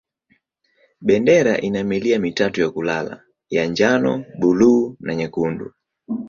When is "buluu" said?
4.39-4.97